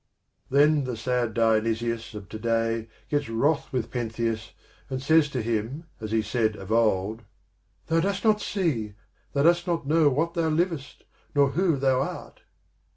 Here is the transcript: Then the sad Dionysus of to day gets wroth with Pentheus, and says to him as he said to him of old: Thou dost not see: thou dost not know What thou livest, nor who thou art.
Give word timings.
Then 0.49 0.85
the 0.85 0.97
sad 0.97 1.35
Dionysus 1.35 2.15
of 2.15 2.27
to 2.29 2.39
day 2.39 2.87
gets 3.09 3.29
wroth 3.29 3.71
with 3.71 3.91
Pentheus, 3.91 4.53
and 4.89 4.99
says 4.99 5.29
to 5.29 5.43
him 5.43 5.83
as 5.99 6.09
he 6.11 6.23
said 6.23 6.53
to 6.53 6.57
him 6.57 6.63
of 6.63 6.71
old: 6.71 7.21
Thou 7.85 7.99
dost 7.99 8.23
not 8.23 8.41
see: 8.41 8.95
thou 9.33 9.43
dost 9.43 9.67
not 9.67 9.85
know 9.85 10.09
What 10.09 10.33
thou 10.33 10.49
livest, 10.49 11.03
nor 11.35 11.49
who 11.51 11.77
thou 11.77 12.01
art. 12.01 12.41